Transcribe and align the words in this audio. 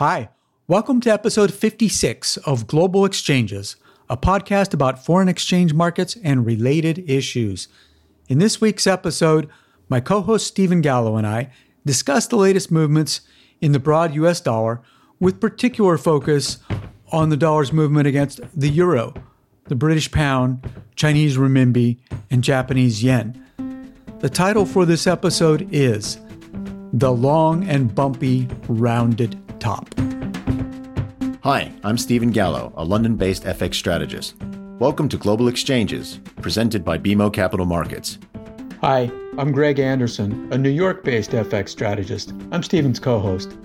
Hi, 0.00 0.30
welcome 0.66 1.02
to 1.02 1.12
episode 1.12 1.52
56 1.52 2.38
of 2.38 2.66
Global 2.66 3.04
Exchanges, 3.04 3.76
a 4.08 4.16
podcast 4.16 4.72
about 4.72 5.04
foreign 5.04 5.28
exchange 5.28 5.74
markets 5.74 6.16
and 6.24 6.46
related 6.46 7.04
issues. 7.06 7.68
In 8.26 8.38
this 8.38 8.62
week's 8.62 8.86
episode, 8.86 9.50
my 9.90 10.00
co 10.00 10.22
host 10.22 10.46
Stephen 10.46 10.80
Gallo 10.80 11.16
and 11.16 11.26
I 11.26 11.52
discuss 11.84 12.26
the 12.26 12.36
latest 12.36 12.70
movements 12.70 13.20
in 13.60 13.72
the 13.72 13.78
broad 13.78 14.14
US 14.14 14.40
dollar 14.40 14.80
with 15.18 15.38
particular 15.38 15.98
focus 15.98 16.60
on 17.12 17.28
the 17.28 17.36
dollar's 17.36 17.70
movement 17.70 18.06
against 18.06 18.40
the 18.58 18.70
euro, 18.70 19.12
the 19.64 19.76
British 19.76 20.10
pound, 20.10 20.66
Chinese 20.96 21.36
renminbi, 21.36 21.98
and 22.30 22.42
Japanese 22.42 23.04
yen. 23.04 23.44
The 24.20 24.30
title 24.30 24.64
for 24.64 24.86
this 24.86 25.06
episode 25.06 25.68
is 25.70 26.18
The 26.94 27.12
Long 27.12 27.68
and 27.68 27.94
Bumpy 27.94 28.48
Rounded 28.66 29.38
top. 29.60 29.94
Hi, 31.44 31.72
I'm 31.84 31.98
Stephen 31.98 32.30
Gallo, 32.30 32.72
a 32.76 32.84
London 32.84 33.16
based 33.16 33.44
FX 33.44 33.74
strategist. 33.74 34.34
Welcome 34.78 35.08
to 35.10 35.16
Global 35.16 35.48
Exchanges, 35.48 36.20
presented 36.40 36.84
by 36.84 36.98
BMO 36.98 37.32
Capital 37.32 37.66
Markets. 37.66 38.18
Hi, 38.80 39.10
I'm 39.36 39.52
Greg 39.52 39.78
Anderson, 39.78 40.50
a 40.52 40.58
New 40.58 40.70
York 40.70 41.04
based 41.04 41.32
FX 41.32 41.68
strategist. 41.68 42.32
I'm 42.50 42.62
Stephen's 42.62 42.98
co 42.98 43.18
host. 43.18 43.56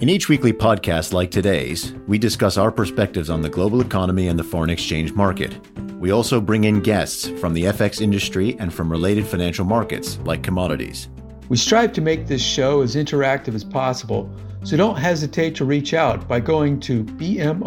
In 0.00 0.08
each 0.08 0.28
weekly 0.28 0.52
podcast 0.52 1.12
like 1.12 1.30
today's, 1.30 1.94
we 2.08 2.18
discuss 2.18 2.56
our 2.56 2.72
perspectives 2.72 3.30
on 3.30 3.40
the 3.40 3.48
global 3.48 3.80
economy 3.80 4.26
and 4.26 4.36
the 4.36 4.42
foreign 4.44 4.70
exchange 4.70 5.12
market. 5.12 5.56
We 6.00 6.10
also 6.10 6.40
bring 6.40 6.64
in 6.64 6.80
guests 6.80 7.28
from 7.40 7.54
the 7.54 7.64
FX 7.64 8.00
industry 8.00 8.56
and 8.58 8.74
from 8.74 8.90
related 8.90 9.24
financial 9.24 9.64
markets 9.64 10.18
like 10.24 10.42
commodities. 10.42 11.08
We 11.48 11.56
strive 11.56 11.92
to 11.92 12.00
make 12.00 12.26
this 12.26 12.42
show 12.42 12.80
as 12.80 12.96
interactive 12.96 13.54
as 13.54 13.62
possible 13.62 14.28
so 14.64 14.76
don't 14.76 14.96
hesitate 14.96 15.54
to 15.56 15.64
reach 15.64 15.94
out 15.94 16.28
by 16.28 16.40
going 16.40 16.78
to 16.80 17.04
bmocm.com 17.04 17.64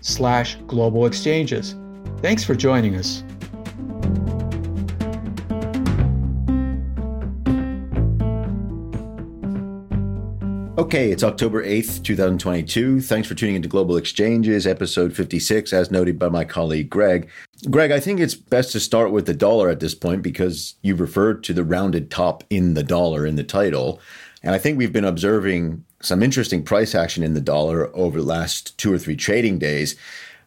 slash 0.00 0.56
global 0.66 1.06
exchanges. 1.06 1.74
Thanks 2.20 2.44
for 2.44 2.54
joining 2.54 2.96
us. 2.96 3.22
Okay, 10.78 11.10
it's 11.10 11.24
October 11.24 11.64
8th, 11.64 12.04
2022. 12.04 13.00
Thanks 13.00 13.26
for 13.26 13.34
tuning 13.34 13.56
into 13.56 13.68
Global 13.68 13.96
Exchanges, 13.96 14.64
episode 14.64 15.12
56, 15.12 15.72
as 15.72 15.90
noted 15.90 16.20
by 16.20 16.28
my 16.28 16.44
colleague 16.44 16.88
Greg. 16.88 17.28
Greg, 17.68 17.90
I 17.90 17.98
think 17.98 18.20
it's 18.20 18.36
best 18.36 18.70
to 18.72 18.80
start 18.80 19.10
with 19.10 19.26
the 19.26 19.34
dollar 19.34 19.70
at 19.70 19.80
this 19.80 19.96
point 19.96 20.22
because 20.22 20.76
you 20.82 20.94
referred 20.94 21.42
to 21.44 21.52
the 21.52 21.64
rounded 21.64 22.12
top 22.12 22.44
in 22.48 22.74
the 22.74 22.84
dollar 22.84 23.26
in 23.26 23.34
the 23.34 23.42
title. 23.42 24.00
And 24.48 24.54
I 24.54 24.58
think 24.58 24.78
we've 24.78 24.94
been 24.94 25.04
observing 25.04 25.84
some 26.00 26.22
interesting 26.22 26.62
price 26.62 26.94
action 26.94 27.22
in 27.22 27.34
the 27.34 27.40
dollar 27.42 27.94
over 27.94 28.18
the 28.18 28.26
last 28.26 28.78
two 28.78 28.90
or 28.90 28.96
three 28.96 29.14
trading 29.14 29.58
days. 29.58 29.94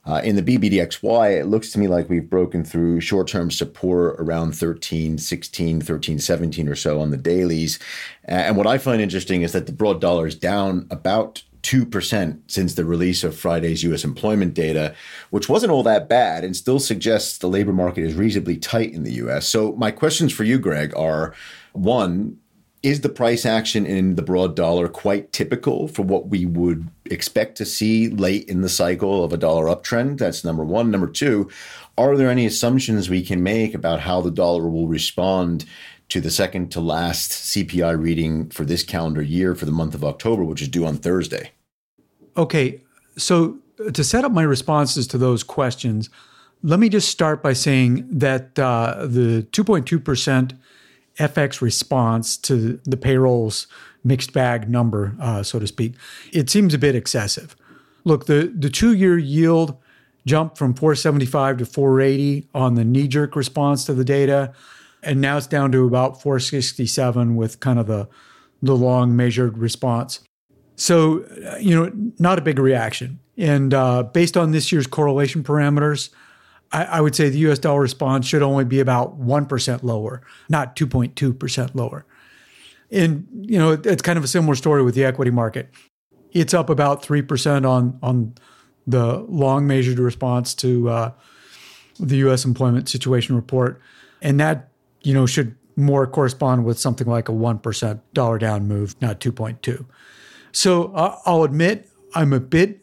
Uh, 0.07 0.19
in 0.23 0.35
the 0.35 0.41
BBDXY, 0.41 1.39
it 1.39 1.45
looks 1.45 1.71
to 1.71 1.77
me 1.77 1.87
like 1.87 2.09
we've 2.09 2.27
broken 2.27 2.63
through 2.65 2.99
short 2.99 3.27
term 3.27 3.51
support 3.51 4.15
around 4.17 4.53
13, 4.53 5.19
16, 5.19 5.81
13, 5.81 6.17
17 6.17 6.67
or 6.67 6.75
so 6.75 6.99
on 6.99 7.11
the 7.11 7.15
dailies. 7.17 7.77
And 8.25 8.57
what 8.57 8.65
I 8.65 8.79
find 8.79 9.03
interesting 9.03 9.43
is 9.43 9.51
that 9.51 9.67
the 9.67 9.71
broad 9.71 10.01
dollar 10.01 10.25
is 10.25 10.33
down 10.33 10.87
about 10.89 11.43
2% 11.61 12.39
since 12.47 12.73
the 12.73 12.85
release 12.85 13.23
of 13.23 13.37
Friday's 13.37 13.83
US 13.83 14.03
employment 14.03 14.55
data, 14.55 14.95
which 15.29 15.47
wasn't 15.47 15.71
all 15.71 15.83
that 15.83 16.09
bad 16.09 16.43
and 16.43 16.57
still 16.57 16.79
suggests 16.79 17.37
the 17.37 17.45
labor 17.45 17.71
market 17.71 18.03
is 18.03 18.15
reasonably 18.15 18.57
tight 18.57 18.93
in 18.93 19.03
the 19.03 19.13
US. 19.25 19.47
So, 19.47 19.73
my 19.73 19.91
questions 19.91 20.33
for 20.33 20.43
you, 20.43 20.57
Greg, 20.57 20.91
are 20.97 21.35
one, 21.73 22.39
is 22.83 23.01
the 23.01 23.09
price 23.09 23.45
action 23.45 23.85
in 23.85 24.15
the 24.15 24.21
broad 24.21 24.55
dollar 24.55 24.87
quite 24.87 25.31
typical 25.31 25.87
for 25.87 26.01
what 26.01 26.27
we 26.27 26.45
would 26.45 26.87
expect 27.05 27.55
to 27.57 27.65
see 27.65 28.09
late 28.09 28.47
in 28.49 28.61
the 28.61 28.69
cycle 28.69 29.23
of 29.23 29.31
a 29.31 29.37
dollar 29.37 29.65
uptrend? 29.65 30.17
That's 30.17 30.43
number 30.43 30.63
one. 30.63 30.89
Number 30.89 31.07
two, 31.07 31.49
are 31.97 32.17
there 32.17 32.29
any 32.29 32.45
assumptions 32.45 33.09
we 33.09 33.23
can 33.23 33.43
make 33.43 33.75
about 33.75 33.99
how 33.99 34.21
the 34.21 34.31
dollar 34.31 34.67
will 34.67 34.87
respond 34.87 35.65
to 36.09 36.19
the 36.19 36.31
second 36.31 36.71
to 36.71 36.81
last 36.81 37.31
CPI 37.31 38.01
reading 38.01 38.49
for 38.49 38.65
this 38.65 38.83
calendar 38.83 39.21
year 39.21 39.53
for 39.55 39.65
the 39.65 39.71
month 39.71 39.93
of 39.93 40.03
October, 40.03 40.43
which 40.43 40.61
is 40.61 40.67
due 40.67 40.85
on 40.85 40.97
Thursday? 40.97 41.51
Okay. 42.35 42.81
So, 43.15 43.59
to 43.93 44.03
set 44.03 44.25
up 44.25 44.31
my 44.31 44.43
responses 44.43 45.07
to 45.07 45.17
those 45.17 45.43
questions, 45.43 46.09
let 46.63 46.79
me 46.79 46.89
just 46.89 47.09
start 47.09 47.41
by 47.41 47.53
saying 47.53 48.07
that 48.09 48.57
uh, 48.59 49.05
the 49.07 49.47
2.2% 49.51 50.57
FX 51.17 51.61
response 51.61 52.37
to 52.37 52.79
the 52.83 52.97
payrolls 52.97 53.67
mixed 54.03 54.33
bag 54.33 54.69
number, 54.69 55.15
uh, 55.21 55.43
so 55.43 55.59
to 55.59 55.67
speak, 55.67 55.93
it 56.31 56.49
seems 56.49 56.73
a 56.73 56.77
bit 56.77 56.95
excessive. 56.95 57.55
Look, 58.03 58.25
the, 58.25 58.51
the 58.57 58.69
two 58.69 58.93
year 58.93 59.17
yield 59.17 59.77
jumped 60.25 60.57
from 60.57 60.73
475 60.73 61.57
to 61.57 61.65
480 61.65 62.47
on 62.53 62.75
the 62.75 62.83
knee 62.83 63.07
jerk 63.07 63.35
response 63.35 63.85
to 63.85 63.93
the 63.93 64.05
data. 64.05 64.53
And 65.03 65.19
now 65.19 65.37
it's 65.37 65.47
down 65.47 65.71
to 65.71 65.85
about 65.85 66.21
467 66.21 67.35
with 67.35 67.59
kind 67.59 67.79
of 67.79 67.87
the, 67.87 68.07
the 68.61 68.75
long 68.75 69.15
measured 69.15 69.57
response. 69.57 70.19
So, 70.75 71.23
uh, 71.45 71.57
you 71.57 71.75
know, 71.75 71.91
not 72.19 72.37
a 72.37 72.41
big 72.41 72.59
reaction. 72.59 73.19
And 73.37 73.73
uh, 73.73 74.03
based 74.03 74.37
on 74.37 74.51
this 74.51 74.71
year's 74.71 74.87
correlation 74.87 75.43
parameters, 75.43 76.09
I, 76.71 76.85
I 76.85 77.01
would 77.01 77.15
say 77.15 77.29
the 77.29 77.39
US 77.49 77.59
dollar 77.59 77.81
response 77.81 78.25
should 78.25 78.41
only 78.41 78.65
be 78.65 78.79
about 78.79 79.19
1% 79.19 79.83
lower, 79.83 80.21
not 80.49 80.75
2.2% 80.75 81.75
lower. 81.75 82.05
And, 82.91 83.27
you 83.31 83.57
know, 83.57 83.71
it's 83.71 84.01
kind 84.01 84.17
of 84.17 84.23
a 84.23 84.27
similar 84.27 84.55
story 84.55 84.83
with 84.83 84.95
the 84.95 85.05
equity 85.05 85.31
market. 85.31 85.69
It's 86.31 86.53
up 86.53 86.69
about 86.69 87.03
3% 87.03 87.67
on, 87.67 87.97
on 88.01 88.33
the 88.87 89.19
long 89.29 89.67
measured 89.67 89.99
response 89.99 90.53
to 90.55 90.89
uh, 90.89 91.11
the 91.99 92.17
US 92.17 92.45
employment 92.45 92.89
situation 92.89 93.35
report. 93.35 93.81
And 94.21 94.39
that, 94.39 94.69
you 95.03 95.13
know, 95.13 95.25
should 95.25 95.55
more 95.75 96.05
correspond 96.05 96.65
with 96.65 96.79
something 96.79 97.07
like 97.07 97.29
a 97.29 97.31
1% 97.31 98.01
dollar 98.13 98.37
down 98.37 98.67
move, 98.67 98.95
not 99.01 99.19
2.2. 99.19 99.85
So 100.51 100.93
uh, 100.93 101.17
I'll 101.25 101.43
admit 101.43 101.89
I'm 102.13 102.33
a 102.33 102.39
bit 102.39 102.79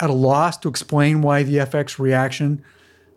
at 0.00 0.10
a 0.10 0.14
loss 0.14 0.56
to 0.58 0.68
explain 0.68 1.22
why 1.22 1.42
the 1.42 1.56
FX 1.56 1.98
reaction 1.98 2.62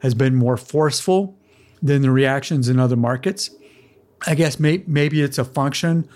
has 0.02 0.14
been 0.14 0.36
more 0.36 0.58
forceful 0.58 1.38
than 1.82 2.02
the 2.02 2.12
reactions 2.12 2.70
in 2.70 2.80
other 2.80 2.96
markets. 2.96 3.50
I 4.28 4.36
guess 4.36 4.60
may, 4.60 4.84
maybe 4.86 5.22
it's 5.22 5.38
a 5.38 5.46
function 5.46 6.08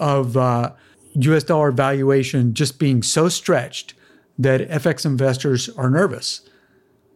of 0.00 0.36
uh, 0.36 0.72
US 1.14 1.44
dollar 1.44 1.70
valuation 1.70 2.54
just 2.54 2.78
being 2.78 3.02
so 3.02 3.28
stretched 3.28 3.94
that 4.38 4.68
FX 4.68 5.04
investors 5.04 5.68
are 5.70 5.90
nervous. 5.90 6.48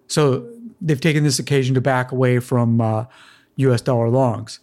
So 0.09 0.51
they've 0.81 1.01
taken 1.01 1.25
this 1.25 1.39
occasion 1.39 1.75
to 1.75 1.81
back 1.81 2.13
away 2.13 2.39
from 2.39 2.81
uh, 2.81 3.07
US 3.57 3.81
dollar 3.81 4.09
longs. 4.09 4.61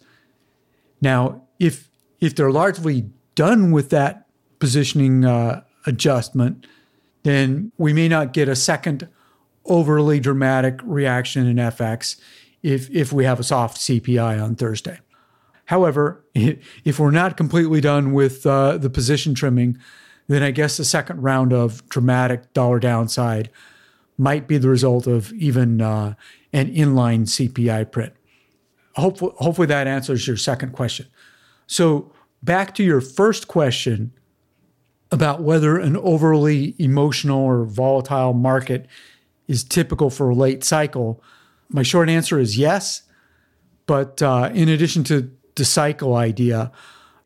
Now, 1.00 1.42
if 1.58 1.88
if 2.20 2.34
they're 2.34 2.50
largely 2.50 3.10
done 3.34 3.70
with 3.72 3.90
that 3.90 4.26
positioning 4.58 5.24
uh, 5.24 5.62
adjustment, 5.86 6.66
then 7.24 7.72
we 7.76 7.92
may 7.92 8.08
not 8.08 8.32
get 8.32 8.48
a 8.48 8.56
second 8.56 9.08
overly 9.66 10.20
dramatic 10.20 10.80
reaction 10.82 11.46
in 11.46 11.56
FX 11.56 12.16
if, 12.62 12.90
if 12.90 13.12
we 13.12 13.24
have 13.24 13.40
a 13.40 13.44
soft 13.44 13.78
CPI 13.78 14.42
on 14.42 14.54
Thursday. 14.54 14.98
However, 15.66 16.24
if 16.34 16.98
we're 16.98 17.10
not 17.10 17.36
completely 17.36 17.80
done 17.80 18.12
with 18.12 18.46
uh, 18.46 18.78
the 18.78 18.90
position 18.90 19.34
trimming, 19.34 19.78
then 20.28 20.42
I 20.42 20.50
guess 20.50 20.76
the 20.76 20.84
second 20.84 21.22
round 21.22 21.52
of 21.52 21.86
dramatic 21.88 22.52
dollar 22.52 22.78
downside 22.78 23.50
might 24.16 24.46
be 24.46 24.58
the 24.58 24.68
result 24.68 25.06
of 25.06 25.32
even 25.32 25.80
uh, 25.80 26.14
an 26.52 26.72
inline 26.72 27.22
CPI 27.22 27.90
print. 27.90 28.12
Hopefully, 28.94 29.32
hopefully 29.38 29.66
that 29.66 29.86
answers 29.86 30.26
your 30.26 30.36
second 30.36 30.72
question. 30.72 31.06
So, 31.66 32.12
back 32.42 32.74
to 32.76 32.84
your 32.84 33.00
first 33.00 33.48
question 33.48 34.12
about 35.10 35.42
whether 35.42 35.78
an 35.78 35.96
overly 35.96 36.74
emotional 36.78 37.40
or 37.40 37.64
volatile 37.64 38.32
market 38.32 38.86
is 39.48 39.64
typical 39.64 40.10
for 40.10 40.30
a 40.30 40.34
late 40.34 40.64
cycle? 40.64 41.22
My 41.68 41.82
short 41.82 42.08
answer 42.08 42.38
is 42.38 42.56
yes. 42.58 43.02
But 43.86 44.22
uh, 44.22 44.50
in 44.52 44.68
addition 44.68 45.04
to 45.04 45.30
the 45.56 45.64
cycle 45.64 46.16
idea, 46.16 46.72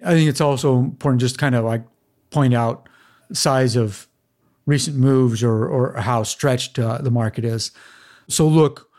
I 0.05 0.13
think 0.13 0.29
it's 0.29 0.41
also 0.41 0.79
important 0.79 1.21
just 1.21 1.39
kind 1.39 1.55
of 1.55 1.65
like 1.65 1.85
point 2.31 2.55
out 2.55 2.89
size 3.33 3.77
of 3.77 4.09
recent 4.67 4.97
moves 4.97 5.43
or, 5.43 5.67
or 5.67 5.95
how 5.95 6.23
stretched 6.23 6.79
uh, 6.79 6.99
the 6.99 7.11
market 7.11 7.45
is. 7.45 7.71
So, 8.29 8.47
look, 8.47 8.91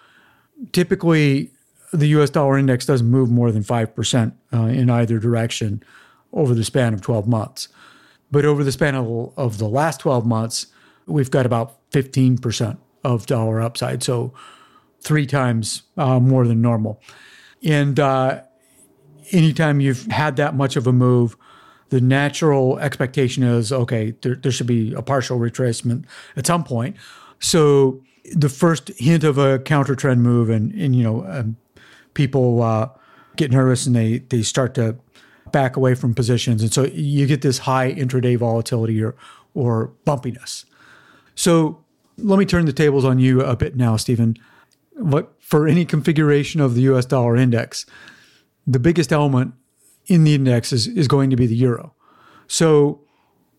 typically 0.71 1.51
the 1.91 2.07
US 2.07 2.29
dollar 2.29 2.57
index 2.57 2.85
doesn't 2.85 3.07
move 3.07 3.29
more 3.29 3.51
than 3.51 3.63
5% 3.63 4.33
uh, 4.53 4.57
in 4.57 4.89
either 4.89 5.19
direction 5.19 5.83
over 6.33 6.53
the 6.53 6.63
span 6.63 6.93
of 6.93 7.01
12 7.01 7.27
months. 7.27 7.67
But 8.31 8.45
over 8.45 8.63
the 8.63 8.71
span 8.71 8.95
of, 8.95 9.33
of 9.37 9.57
the 9.57 9.67
last 9.67 9.99
12 10.01 10.25
months, 10.25 10.67
we've 11.07 11.31
got 11.31 11.45
about 11.45 11.89
15% 11.91 12.77
of 13.03 13.25
dollar 13.25 13.61
upside. 13.61 14.03
So 14.03 14.33
three 15.01 15.25
times 15.25 15.83
uh, 15.97 16.19
more 16.19 16.45
than 16.47 16.61
normal. 16.61 17.01
And 17.63 17.99
uh, 17.99 18.41
anytime 19.31 19.79
you've 19.81 20.05
had 20.07 20.35
that 20.37 20.55
much 20.55 20.75
of 20.75 20.87
a 20.87 20.93
move, 20.93 21.35
the 21.89 22.01
natural 22.01 22.77
expectation 22.79 23.43
is 23.43 23.71
okay, 23.71 24.13
there, 24.21 24.35
there 24.35 24.51
should 24.51 24.67
be 24.67 24.93
a 24.93 25.01
partial 25.01 25.39
retracement 25.39 26.05
at 26.35 26.45
some 26.45 26.63
point. 26.63 26.95
So 27.39 28.03
the 28.33 28.49
first 28.49 28.89
hint 28.97 29.23
of 29.23 29.37
a 29.37 29.59
counter 29.59 29.95
trend 29.95 30.21
move, 30.21 30.49
and 30.49 30.71
and 30.73 30.95
you 30.95 31.03
know, 31.03 31.25
um, 31.27 31.57
people 32.13 32.61
uh, 32.61 32.89
get 33.37 33.51
nervous 33.51 33.85
and 33.87 33.95
they 33.95 34.19
they 34.19 34.43
start 34.43 34.75
to 34.75 34.97
back 35.51 35.75
away 35.75 35.95
from 35.95 36.13
positions, 36.13 36.61
and 36.61 36.71
so 36.71 36.85
you 36.85 37.25
get 37.25 37.41
this 37.41 37.59
high 37.59 37.91
intraday 37.91 38.37
volatility 38.37 39.01
or 39.01 39.15
or 39.53 39.91
bumpiness. 40.05 40.65
So 41.33 41.83
let 42.23 42.39
me 42.39 42.45
turn 42.45 42.65
the 42.65 42.73
tables 42.73 43.05
on 43.05 43.19
you 43.19 43.41
a 43.41 43.55
bit 43.55 43.75
now, 43.75 43.95
Stephen. 43.97 44.35
What 44.93 45.33
for 45.39 45.67
any 45.67 45.85
configuration 45.85 46.61
of 46.61 46.75
the 46.75 46.81
U.S. 46.81 47.05
dollar 47.05 47.35
index, 47.35 47.85
the 48.67 48.79
biggest 48.79 49.11
element 49.11 49.53
in 50.07 50.23
the 50.23 50.35
index 50.35 50.73
is, 50.73 50.87
is 50.87 51.07
going 51.07 51.29
to 51.29 51.35
be 51.35 51.47
the 51.47 51.55
euro. 51.55 51.93
So 52.47 53.01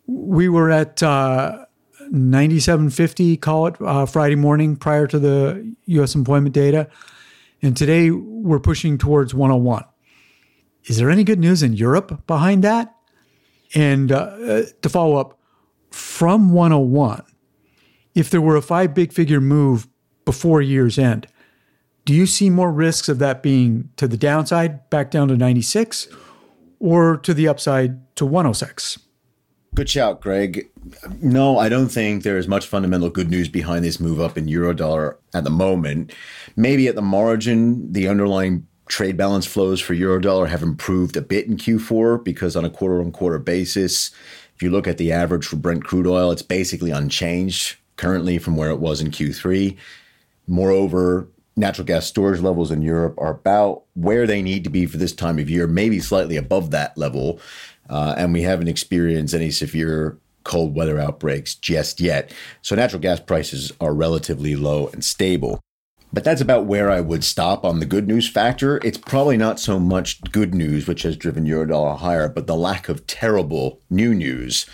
we 0.07 0.49
were 0.49 0.71
at 0.71 1.03
uh, 1.03 1.65
97.50, 2.13 3.41
call 3.41 3.69
it 3.69 3.77
uh, 3.81 4.07
Friday 4.07 4.35
morning 4.35 4.77
prior 4.77 5.07
to 5.07 5.19
the 5.19 5.75
U.S. 5.87 6.15
employment 6.15 6.55
data, 6.55 6.89
and 7.63 7.77
today 7.77 8.11
we're 8.11 8.61
pushing 8.61 8.99
towards 8.99 9.35
101. 9.35 9.85
Is 10.85 10.97
there 10.97 11.11
any 11.11 11.25
good 11.25 11.39
news 11.39 11.63
in 11.63 11.75
Europe 11.75 12.27
behind 12.27 12.65
that? 12.65 12.95
And 13.75 14.11
uh, 14.11 14.63
to 14.83 14.89
follow 14.89 15.17
up, 15.17 15.39
from 15.91 16.53
101, 16.53 17.25
if 18.15 18.31
there 18.31 18.41
were 18.41 18.57
a 18.57 18.63
five 18.63 18.95
big 18.95 19.13
figure 19.13 19.41
move 19.41 19.87
before 20.25 20.61
year's 20.61 20.99
end, 20.99 21.27
do 22.05 22.15
you 22.15 22.27
see 22.27 22.51
more 22.51 22.73
risks 22.73 23.09
of 23.09 23.19
that 23.19 23.43
being 23.43 23.91
to 23.97 24.09
the 24.09 24.17
downside, 24.17 24.89
back 24.91 25.11
down 25.11 25.29
to 25.29 25.37
96, 25.37 26.09
or 26.79 27.19
to 27.19 27.35
the 27.35 27.47
upside 27.47 28.17
to 28.17 28.25
106? 28.25 28.99
Good 29.75 29.89
shout, 29.89 30.21
Greg. 30.21 30.69
No, 31.23 31.59
I 31.59 31.69
don't 31.69 31.89
think 31.89 32.23
there 32.23 32.39
is 32.39 32.49
much 32.49 32.67
fundamental 32.67 33.11
good 33.11 33.31
news 33.31 33.49
behind 33.49 33.85
this 33.85 34.01
move 34.01 34.21
up 34.21 34.37
in 34.37 34.47
eurodollar 34.47 35.17
at 35.33 35.45
the 35.45 35.51
moment. 35.51 36.13
Maybe 36.57 36.89
at 36.89 36.97
the 36.97 37.03
margin, 37.03 37.93
the 37.93 38.09
underlying 38.09 38.67
trade 38.89 39.17
balance 39.17 39.47
flows 39.47 39.81
for 39.81 39.95
eurodollar 39.95 40.49
have 40.49 40.63
improved 40.63 41.17
a 41.17 41.23
bit 41.23 41.47
in 41.47 41.57
Q4 41.57 42.25
because 42.25 42.57
on 42.57 42.65
a 42.65 42.71
quarter 42.71 43.01
on 43.01 43.13
quarter 43.13 43.39
basis, 43.39 44.11
if 44.57 44.63
you 44.63 44.71
look 44.71 44.89
at 44.89 44.99
the 44.99 45.13
average 45.13 45.47
for 45.47 45.57
Brent 45.57 45.85
crude 45.85 46.09
oil, 46.09 46.33
it's 46.33 46.43
basically 46.43 46.91
unchanged 46.91 47.77
currently 48.01 48.39
from 48.39 48.57
where 48.57 48.71
it 48.71 48.81
was 48.81 49.03
in 49.03 49.11
Q3. 49.11 49.77
Moreover, 50.47 51.29
natural 51.55 51.87
gas 51.87 52.07
storage 52.07 52.41
levels 52.41 52.71
in 52.71 52.81
Europe 52.81 53.15
are 53.19 53.33
about 53.33 53.83
where 53.93 54.27
they 54.27 54.41
need 54.41 54.65
to 54.65 54.71
be 54.71 54.87
for 54.87 54.97
this 54.97 55.13
time 55.13 55.39
of 55.39 55.51
year, 55.51 55.67
maybe 55.67 56.01
slightly 56.01 56.37
above 56.37 56.71
that 56.71 56.97
level. 56.97 57.39
Uh, 57.91 58.15
and 58.17 58.33
we 58.33 58.41
haven't 58.41 58.69
experienced 58.69 59.35
any 59.35 59.51
severe 59.51 60.19
cold 60.45 60.75
weather 60.75 60.99
outbreaks 60.99 61.55
just 61.55 62.01
yet. 62.01 62.33
So 62.63 62.75
natural 62.75 63.03
gas 63.03 63.21
prices 63.21 63.71
are 63.83 63.93
relatively 63.93 64.57
low 64.57 64.89
and 64.89 65.05
stable. 65.05 65.61
But 66.11 66.25
that's 66.25 66.41
about 66.41 66.65
where 66.65 66.91
I 66.91 67.03
would 67.03 67.23
stop 67.23 67.65
on 67.67 67.81
the 67.81 67.87
good 67.87 68.09
news 68.09 68.29
factor. 68.29 68.79
It's 68.79 68.99
probably 68.99 69.37
not 69.37 69.61
so 69.61 69.79
much 69.79 70.23
good 70.33 70.55
news, 70.55 70.89
which 70.89 71.03
has 71.03 71.17
driven 71.17 71.45
Eurodollar 71.45 71.99
higher, 71.99 72.31
but 72.31 72.47
the 72.47 72.57
lack 72.57 72.89
of 72.89 73.07
terrible 73.07 73.81
new 73.91 74.15
news, 74.15 74.65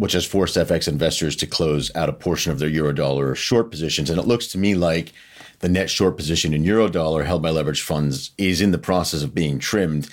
which 0.00 0.14
has 0.14 0.24
forced 0.24 0.56
FX 0.56 0.88
investors 0.88 1.36
to 1.36 1.46
close 1.46 1.94
out 1.94 2.08
a 2.08 2.14
portion 2.14 2.50
of 2.50 2.58
their 2.58 2.70
Eurodollar 2.70 3.36
short 3.36 3.70
positions. 3.70 4.08
And 4.08 4.18
it 4.18 4.26
looks 4.26 4.46
to 4.46 4.56
me 4.56 4.74
like 4.74 5.12
the 5.58 5.68
net 5.68 5.90
short 5.90 6.16
position 6.16 6.54
in 6.54 6.64
Eurodollar 6.64 7.26
held 7.26 7.42
by 7.42 7.50
leveraged 7.50 7.82
funds 7.82 8.30
is 8.38 8.62
in 8.62 8.70
the 8.70 8.78
process 8.78 9.22
of 9.22 9.34
being 9.34 9.58
trimmed. 9.58 10.08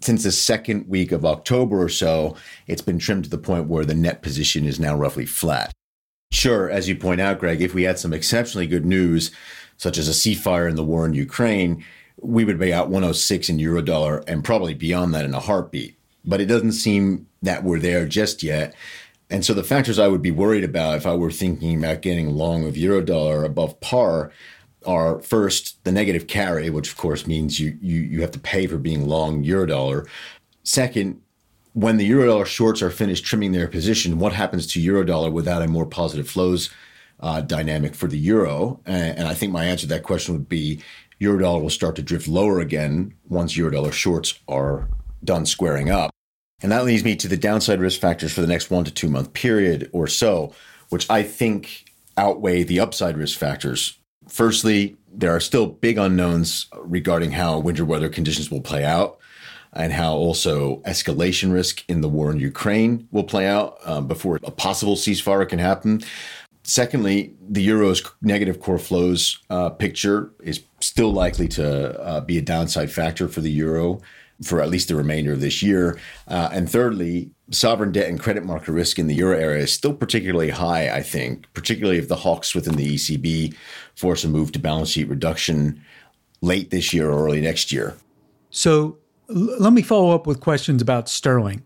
Since 0.00 0.22
the 0.22 0.32
second 0.32 0.88
week 0.88 1.12
of 1.12 1.26
October 1.26 1.82
or 1.82 1.90
so, 1.90 2.34
it's 2.66 2.80
been 2.80 2.98
trimmed 2.98 3.24
to 3.24 3.30
the 3.30 3.36
point 3.36 3.66
where 3.66 3.84
the 3.84 3.92
net 3.92 4.22
position 4.22 4.64
is 4.64 4.80
now 4.80 4.96
roughly 4.96 5.26
flat. 5.26 5.70
Sure, 6.32 6.70
as 6.70 6.88
you 6.88 6.96
point 6.96 7.20
out, 7.20 7.40
Greg, 7.40 7.60
if 7.60 7.74
we 7.74 7.82
had 7.82 7.98
some 7.98 8.14
exceptionally 8.14 8.66
good 8.66 8.86
news, 8.86 9.32
such 9.76 9.98
as 9.98 10.08
a 10.08 10.12
ceasefire 10.12 10.66
in 10.66 10.76
the 10.76 10.84
war 10.84 11.04
in 11.04 11.12
Ukraine, 11.12 11.84
we 12.22 12.46
would 12.46 12.58
be 12.58 12.72
out 12.72 12.88
106 12.88 13.50
in 13.50 13.58
eurodollar 13.58 14.24
and 14.26 14.42
probably 14.42 14.72
beyond 14.72 15.12
that 15.12 15.26
in 15.26 15.34
a 15.34 15.40
heartbeat. 15.40 15.98
But 16.24 16.40
it 16.40 16.46
doesn't 16.46 16.72
seem 16.72 17.26
that 17.42 17.64
we're 17.64 17.78
there 17.78 18.06
just 18.06 18.42
yet. 18.42 18.74
And 19.30 19.44
so 19.44 19.54
the 19.54 19.62
factors 19.62 19.98
I 19.98 20.08
would 20.08 20.22
be 20.22 20.32
worried 20.32 20.64
about 20.64 20.96
if 20.96 21.06
I 21.06 21.14
were 21.14 21.30
thinking 21.30 21.78
about 21.78 22.02
getting 22.02 22.30
long 22.30 22.66
of 22.66 22.74
eurodollar 22.74 23.44
above 23.44 23.80
par 23.80 24.32
are 24.84 25.20
first 25.20 25.82
the 25.84 25.92
negative 25.92 26.26
carry, 26.26 26.68
which 26.70 26.90
of 26.90 26.96
course 26.96 27.26
means 27.26 27.60
you 27.60 27.78
you 27.80 28.00
you 28.00 28.20
have 28.22 28.32
to 28.32 28.40
pay 28.40 28.66
for 28.66 28.78
being 28.78 29.06
long 29.06 29.44
eurodollar. 29.44 30.06
Second, 30.64 31.20
when 31.74 31.96
the 31.96 32.10
eurodollar 32.10 32.46
shorts 32.46 32.82
are 32.82 32.90
finished 32.90 33.24
trimming 33.24 33.52
their 33.52 33.68
position, 33.68 34.18
what 34.18 34.32
happens 34.32 34.66
to 34.68 34.80
eurodollar 34.80 35.30
without 35.30 35.62
a 35.62 35.68
more 35.68 35.86
positive 35.86 36.28
flows 36.28 36.70
uh, 37.20 37.40
dynamic 37.40 37.94
for 37.94 38.08
the 38.08 38.18
euro. 38.18 38.80
And, 38.86 39.18
and, 39.18 39.28
I 39.28 39.34
think 39.34 39.52
my 39.52 39.66
answer 39.66 39.82
to 39.82 39.94
that 39.94 40.02
question 40.02 40.34
would 40.34 40.48
be 40.48 40.80
eurodollar 41.20 41.60
will 41.60 41.70
start 41.70 41.96
to 41.96 42.02
drift 42.02 42.26
lower 42.26 42.60
again 42.60 43.14
once 43.28 43.56
eurodollar 43.56 43.92
shorts 43.92 44.38
are 44.48 44.88
done 45.22 45.44
squaring 45.44 45.90
up. 45.90 46.10
And 46.62 46.72
that 46.72 46.84
leads 46.84 47.04
me 47.04 47.16
to 47.16 47.28
the 47.28 47.36
downside 47.36 47.80
risk 47.80 48.00
factors 48.00 48.32
for 48.32 48.40
the 48.40 48.46
next 48.46 48.70
one 48.70 48.84
to 48.84 48.90
two 48.90 49.08
month 49.08 49.32
period 49.32 49.88
or 49.92 50.06
so, 50.06 50.52
which 50.90 51.08
I 51.08 51.22
think 51.22 51.84
outweigh 52.16 52.64
the 52.64 52.80
upside 52.80 53.16
risk 53.16 53.38
factors. 53.38 53.98
Firstly, 54.28 54.96
there 55.12 55.34
are 55.34 55.40
still 55.40 55.66
big 55.66 55.98
unknowns 55.98 56.66
regarding 56.82 57.32
how 57.32 57.58
winter 57.58 57.84
weather 57.84 58.08
conditions 58.08 58.50
will 58.50 58.60
play 58.60 58.84
out 58.84 59.18
and 59.72 59.92
how 59.92 60.14
also 60.14 60.78
escalation 60.80 61.52
risk 61.52 61.84
in 61.88 62.00
the 62.00 62.08
war 62.08 62.30
in 62.30 62.38
Ukraine 62.38 63.08
will 63.10 63.24
play 63.24 63.46
out 63.46 63.78
um, 63.84 64.06
before 64.06 64.38
a 64.42 64.50
possible 64.50 64.96
ceasefire 64.96 65.48
can 65.48 65.58
happen. 65.58 66.02
Secondly, 66.62 67.34
the 67.48 67.62
euro's 67.62 68.02
negative 68.20 68.60
core 68.60 68.78
flows 68.78 69.38
uh, 69.48 69.70
picture 69.70 70.30
is 70.42 70.62
still 70.80 71.12
likely 71.12 71.48
to 71.48 71.98
uh, 72.00 72.20
be 72.20 72.36
a 72.36 72.42
downside 72.42 72.90
factor 72.90 73.28
for 73.28 73.40
the 73.40 73.50
euro 73.50 74.00
for 74.42 74.60
at 74.60 74.70
least 74.70 74.88
the 74.88 74.96
remainder 74.96 75.32
of 75.32 75.40
this 75.40 75.62
year. 75.62 75.98
Uh, 76.26 76.48
and 76.52 76.70
thirdly, 76.70 77.30
sovereign 77.50 77.92
debt 77.92 78.08
and 78.08 78.20
credit 78.20 78.44
market 78.44 78.72
risk 78.72 78.98
in 78.98 79.06
the 79.06 79.14
euro 79.14 79.38
area 79.38 79.62
is 79.62 79.72
still 79.72 79.92
particularly 79.92 80.50
high, 80.50 80.88
I 80.88 81.02
think, 81.02 81.52
particularly 81.52 81.98
if 81.98 82.08
the 82.08 82.16
hawks 82.16 82.54
within 82.54 82.76
the 82.76 82.94
ECB 82.94 83.54
force 83.94 84.24
a 84.24 84.28
move 84.28 84.52
to 84.52 84.58
balance 84.58 84.90
sheet 84.90 85.08
reduction 85.08 85.82
late 86.40 86.70
this 86.70 86.92
year 86.92 87.10
or 87.10 87.26
early 87.26 87.40
next 87.40 87.70
year. 87.70 87.96
So 88.50 88.98
l- 89.28 89.60
let 89.60 89.72
me 89.72 89.82
follow 89.82 90.14
up 90.14 90.26
with 90.26 90.40
questions 90.40 90.80
about 90.80 91.08
sterling. 91.08 91.62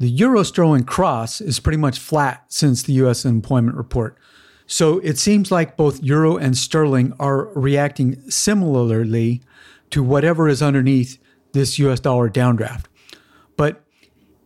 The 0.00 0.08
euro 0.08 0.42
sterling 0.42 0.84
cross 0.84 1.40
is 1.40 1.60
pretty 1.60 1.78
much 1.78 1.98
flat 1.98 2.44
since 2.48 2.82
the 2.82 2.94
US 2.94 3.24
employment 3.24 3.76
report. 3.76 4.18
So 4.66 4.98
it 5.00 5.18
seems 5.18 5.52
like 5.52 5.76
both 5.76 6.02
euro 6.02 6.36
and 6.36 6.56
sterling 6.56 7.12
are 7.20 7.46
reacting 7.54 8.28
similarly 8.30 9.42
to 9.90 10.02
whatever 10.02 10.48
is 10.48 10.62
underneath 10.62 11.18
this 11.52 11.78
US 11.78 12.00
dollar 12.00 12.28
downdraft. 12.28 12.84
But 13.56 13.84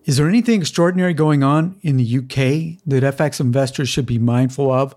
is 0.05 0.17
there 0.17 0.29
anything 0.29 0.61
extraordinary 0.61 1.15
going 1.15 1.43
on 1.43 1.79
in 1.83 1.97
the 1.97 2.19
UK 2.19 2.81
that 2.87 3.03
FX 3.17 3.41
investors 3.41 3.89
should 3.89 4.07
be 4.07 4.19
mindful 4.19 4.71
of 4.71 4.95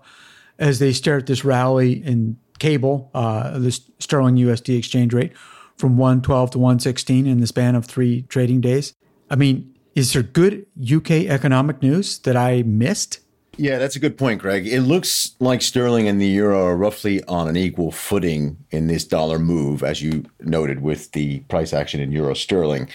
as 0.58 0.78
they 0.78 0.92
stare 0.92 1.18
at 1.18 1.26
this 1.26 1.44
rally 1.44 2.04
in 2.04 2.36
cable, 2.58 3.10
uh, 3.14 3.58
this 3.58 3.80
sterling 3.98 4.36
USD 4.36 4.78
exchange 4.78 5.12
rate 5.12 5.32
from 5.76 5.96
112 5.96 6.52
to 6.52 6.58
116 6.58 7.26
in 7.26 7.40
the 7.40 7.46
span 7.46 7.74
of 7.74 7.86
three 7.86 8.22
trading 8.22 8.60
days? 8.60 8.94
I 9.30 9.36
mean, 9.36 9.74
is 9.94 10.12
there 10.12 10.22
good 10.22 10.66
UK 10.80 11.10
economic 11.28 11.82
news 11.82 12.18
that 12.20 12.36
I 12.36 12.62
missed? 12.62 13.20
Yeah, 13.56 13.78
that's 13.78 13.96
a 13.96 14.00
good 14.00 14.16
point, 14.16 14.40
Greg. 14.40 14.66
It 14.66 14.82
looks 14.82 15.34
like 15.38 15.60
sterling 15.60 16.08
and 16.08 16.20
the 16.20 16.26
euro 16.26 16.64
are 16.64 16.76
roughly 16.76 17.22
on 17.24 17.48
an 17.48 17.56
equal 17.56 17.90
footing 17.92 18.56
in 18.70 18.86
this 18.86 19.04
dollar 19.04 19.38
move, 19.38 19.82
as 19.82 20.00
you 20.00 20.24
noted 20.40 20.80
with 20.82 21.12
the 21.12 21.40
price 21.40 21.72
action 21.72 22.00
in 22.00 22.12
euro 22.12 22.34
sterling. 22.34 22.88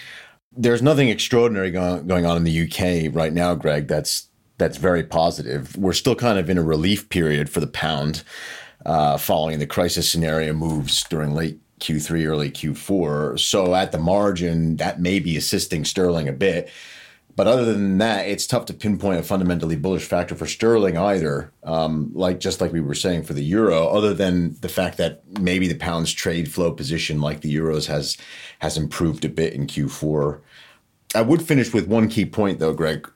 There's 0.51 0.81
nothing 0.81 1.09
extraordinary 1.09 1.69
going 1.69 2.25
on 2.25 2.38
in 2.38 2.45
the 2.45 2.63
UK 2.63 3.13
right 3.13 3.33
now, 3.33 3.53
Greg. 3.55 3.88
That's 3.88 4.29
that's 4.57 4.77
very 4.77 5.03
positive. 5.03 5.75
We're 5.75 5.93
still 5.93 6.15
kind 6.15 6.39
of 6.39 6.50
in 6.50 6.57
a 6.57 6.63
relief 6.63 7.09
period 7.09 7.50
for 7.50 7.59
the 7.59 7.67
pound, 7.67 8.24
uh, 8.85 9.17
following 9.17 9.59
the 9.59 9.67
crisis 9.67 10.09
scenario 10.09 10.53
moves 10.53 11.03
during 11.03 11.33
late 11.33 11.59
Q3, 11.79 12.25
early 12.25 12.51
Q4. 12.51 13.39
So 13.39 13.75
at 13.75 13.91
the 13.91 13.97
margin, 13.97 14.77
that 14.77 15.01
may 15.01 15.19
be 15.19 15.35
assisting 15.35 15.83
Sterling 15.83 16.27
a 16.27 16.33
bit. 16.33 16.69
But 17.36 17.48
other 17.48 17.65
than 17.65 17.98
that, 17.98 18.27
it's 18.27 18.48
tough 18.48 18.65
to 18.65 18.74
pinpoint 18.74 19.20
a 19.20 19.24
fundamentally 19.24 19.75
bullish 19.75 20.06
factor 20.06 20.36
for 20.36 20.46
sterling 20.46 20.98
either. 20.98 21.51
Um, 21.63 22.12
like 22.13 22.39
just 22.39 22.62
like 22.62 22.72
we 22.72 22.80
were 22.80 22.96
saying 22.96 23.24
for 23.24 23.34
the 23.34 23.44
euro, 23.44 23.88
other 23.88 24.13
than 24.13 24.56
the 24.62 24.70
fact 24.70 24.98
that 24.98 25.22
maybe 25.39 25.68
the 25.68 25.75
pound's 25.75 26.13
trade 26.13 26.51
flow 26.51 26.72
position, 26.72 27.20
like 27.20 27.42
the 27.42 27.54
euros, 27.54 27.88
has 27.88 28.18
has 28.60 28.77
improved 28.77 29.25
a 29.25 29.30
bit 29.30 29.54
in 29.54 29.68
Q4. 29.68 30.39
I 31.13 31.22
would 31.22 31.42
finish 31.42 31.74
with 31.74 31.88
one 31.88 32.08
key 32.08 32.25
point 32.25 32.60
though, 32.60 32.74
Greg, 32.74 33.10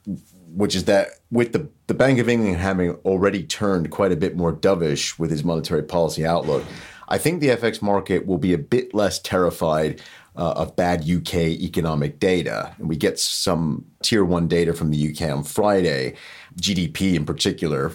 which 0.54 0.76
is 0.76 0.84
that 0.86 1.08
with 1.32 1.54
the 1.54 1.70
the 1.88 1.94
Bank 1.94 2.20
of 2.20 2.28
England 2.28 2.58
having 2.58 2.96
already 3.06 3.44
turned 3.44 3.90
quite 3.90 4.12
a 4.12 4.18
bit 4.18 4.36
more 4.36 4.54
dovish 4.54 5.18
with 5.18 5.32
his 5.32 5.46
monetary 5.46 5.84
policy 5.84 6.26
outlook, 6.26 6.66
I 7.08 7.18
think 7.18 7.40
the 7.40 7.50
FX 7.50 7.82
market 7.82 8.28
will 8.28 8.38
be 8.38 8.54
a 8.54 8.58
bit 8.58 8.94
less 8.94 9.18
terrified 9.20 10.02
uh, 10.39 10.53
of 10.53 10.75
bad 10.75 11.01
UK 11.01 11.36
economic 11.36 12.19
data. 12.19 12.74
And 12.79 12.88
we 12.88 12.96
get 12.96 13.19
some 13.19 13.86
tier 14.01 14.24
one 14.24 14.48
data 14.48 14.74
from 14.74 14.89
the 14.89 15.12
UK 15.12 15.29
on 15.29 15.43
Friday, 15.43 16.15
GDP 16.60 17.15
in 17.15 17.25
particular 17.25 17.91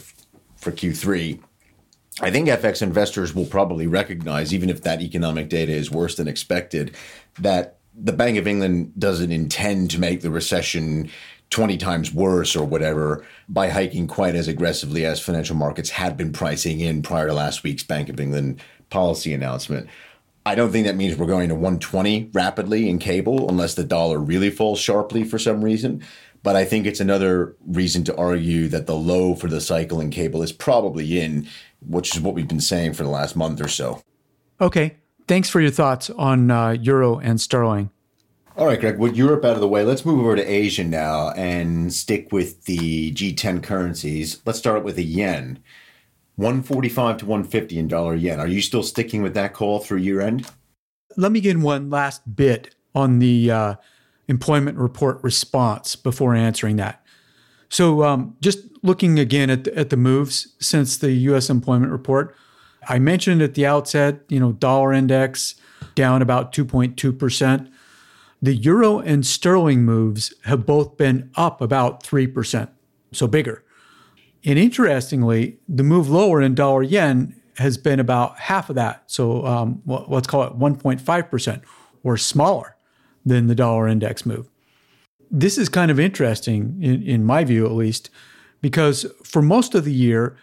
for 0.56 0.70
Q3. 0.70 1.40
I 2.20 2.30
think 2.30 2.48
FX 2.48 2.82
investors 2.82 3.34
will 3.34 3.46
probably 3.46 3.86
recognize, 3.86 4.52
even 4.54 4.70
if 4.70 4.82
that 4.82 5.00
economic 5.00 5.48
data 5.48 5.72
is 5.72 5.90
worse 5.90 6.16
than 6.16 6.28
expected, 6.28 6.94
that 7.40 7.78
the 7.94 8.12
Bank 8.12 8.38
of 8.38 8.46
England 8.46 8.92
doesn't 8.98 9.32
intend 9.32 9.90
to 9.92 9.98
make 9.98 10.20
the 10.20 10.30
recession 10.30 11.10
20 11.50 11.76
times 11.76 12.12
worse 12.12 12.56
or 12.56 12.64
whatever 12.64 13.24
by 13.48 13.68
hiking 13.68 14.06
quite 14.06 14.34
as 14.34 14.48
aggressively 14.48 15.04
as 15.04 15.20
financial 15.20 15.56
markets 15.56 15.90
had 15.90 16.16
been 16.16 16.32
pricing 16.32 16.80
in 16.80 17.02
prior 17.02 17.28
to 17.28 17.32
last 17.32 17.62
week's 17.62 17.82
Bank 17.84 18.08
of 18.08 18.20
England 18.20 18.60
policy 18.90 19.32
announcement. 19.32 19.88
I 20.46 20.54
don't 20.54 20.70
think 20.70 20.86
that 20.86 20.96
means 20.96 21.16
we're 21.16 21.26
going 21.26 21.48
to 21.48 21.54
120 21.54 22.30
rapidly 22.34 22.88
in 22.88 22.98
cable 22.98 23.48
unless 23.48 23.74
the 23.74 23.84
dollar 23.84 24.18
really 24.18 24.50
falls 24.50 24.78
sharply 24.78 25.24
for 25.24 25.38
some 25.38 25.64
reason. 25.64 26.02
But 26.42 26.56
I 26.56 26.66
think 26.66 26.86
it's 26.86 27.00
another 27.00 27.56
reason 27.66 28.04
to 28.04 28.16
argue 28.16 28.68
that 28.68 28.86
the 28.86 28.94
low 28.94 29.34
for 29.34 29.48
the 29.48 29.62
cycle 29.62 30.00
in 30.00 30.10
cable 30.10 30.42
is 30.42 30.52
probably 30.52 31.18
in, 31.18 31.48
which 31.80 32.14
is 32.14 32.20
what 32.20 32.34
we've 32.34 32.46
been 32.46 32.60
saying 32.60 32.92
for 32.92 33.02
the 33.02 33.08
last 33.08 33.34
month 33.34 33.62
or 33.62 33.68
so. 33.68 34.02
Okay. 34.60 34.96
Thanks 35.26 35.48
for 35.48 35.62
your 35.62 35.70
thoughts 35.70 36.10
on 36.10 36.50
uh, 36.50 36.72
euro 36.72 37.18
and 37.18 37.40
sterling. 37.40 37.88
All 38.56 38.66
right, 38.66 38.78
Greg, 38.78 38.98
with 38.98 39.16
Europe 39.16 39.44
out 39.44 39.54
of 39.54 39.60
the 39.60 39.68
way, 39.68 39.82
let's 39.82 40.04
move 40.04 40.20
over 40.20 40.36
to 40.36 40.44
Asia 40.44 40.84
now 40.84 41.30
and 41.30 41.92
stick 41.92 42.30
with 42.30 42.64
the 42.66 43.12
G10 43.12 43.62
currencies. 43.62 44.40
Let's 44.44 44.58
start 44.58 44.84
with 44.84 44.96
the 44.96 45.04
yen. 45.04 45.60
145 46.36 47.18
to 47.18 47.26
150 47.26 47.78
in 47.78 47.88
dollar 47.88 48.14
yen. 48.14 48.40
Are 48.40 48.46
you 48.46 48.60
still 48.60 48.82
sticking 48.82 49.22
with 49.22 49.34
that 49.34 49.54
call 49.54 49.78
through 49.78 49.98
year 49.98 50.20
end? 50.20 50.50
Let 51.16 51.32
me 51.32 51.40
get 51.40 51.52
in 51.52 51.62
one 51.62 51.90
last 51.90 52.34
bit 52.34 52.74
on 52.94 53.20
the 53.20 53.50
uh, 53.50 53.74
employment 54.28 54.78
report 54.78 55.22
response 55.22 55.96
before 55.96 56.34
answering 56.34 56.76
that. 56.76 57.04
So, 57.68 58.04
um, 58.04 58.36
just 58.40 58.58
looking 58.82 59.18
again 59.18 59.50
at 59.50 59.64
the, 59.64 59.76
at 59.76 59.90
the 59.90 59.96
moves 59.96 60.54
since 60.60 60.96
the 60.96 61.12
U.S. 61.12 61.50
employment 61.50 61.92
report, 61.92 62.36
I 62.88 62.98
mentioned 62.98 63.42
at 63.42 63.54
the 63.54 63.66
outset, 63.66 64.20
you 64.28 64.38
know, 64.38 64.52
dollar 64.52 64.92
index 64.92 65.54
down 65.94 66.22
about 66.22 66.52
2.2 66.52 67.18
percent. 67.18 67.70
The 68.42 68.54
euro 68.54 68.98
and 68.98 69.24
sterling 69.24 69.84
moves 69.84 70.34
have 70.44 70.66
both 70.66 70.96
been 70.96 71.30
up 71.34 71.60
about 71.60 72.02
3 72.02 72.26
percent, 72.26 72.70
so 73.12 73.26
bigger. 73.26 73.63
And 74.44 74.58
interestingly, 74.58 75.58
the 75.68 75.82
move 75.82 76.08
lower 76.10 76.42
in 76.42 76.54
dollar 76.54 76.82
yen 76.82 77.40
has 77.56 77.78
been 77.78 78.00
about 78.00 78.38
half 78.38 78.68
of 78.68 78.76
that. 78.76 79.04
So 79.06 79.46
um, 79.46 79.82
let's 79.86 80.26
call 80.26 80.42
it 80.44 80.58
1.5% 80.58 81.62
or 82.02 82.16
smaller 82.16 82.76
than 83.24 83.46
the 83.46 83.54
dollar 83.54 83.88
index 83.88 84.26
move. 84.26 84.48
This 85.30 85.56
is 85.56 85.68
kind 85.68 85.90
of 85.90 85.98
interesting, 85.98 86.78
in, 86.80 87.02
in 87.02 87.24
my 87.24 87.44
view 87.44 87.64
at 87.64 87.72
least, 87.72 88.10
because 88.60 89.06
for 89.22 89.40
most 89.40 89.74
of 89.74 89.84
the 89.84 89.92
year, 89.92 90.36